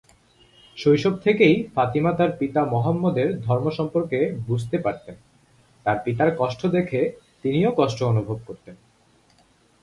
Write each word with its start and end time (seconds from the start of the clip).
শৈশব 0.77 1.15
থেকেই 1.23 1.55
ফাতিমা 1.75 2.11
তার 2.13 2.31
পিতা 2.39 2.61
মুহাম্মাদের 2.65 3.29
ধর্ম 3.41 3.65
সম্পর্কে 3.69 4.19
বুঝতে 4.47 4.77
পারতেন, 4.77 5.15
তার 5.85 5.97
পিতার 6.05 6.29
কষ্ট 6.37 6.61
দেখে 6.67 7.01
তিনিও 7.43 7.71
কষ্ট 7.77 7.99
অনুভব 8.03 8.37
করতেন। 8.47 8.75